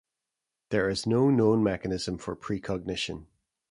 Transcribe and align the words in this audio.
There 0.69 0.89
is 0.89 1.05
no 1.05 1.29
known 1.29 1.61
mechanism 1.61 2.17
for 2.17 2.35
precognition. 2.35 3.27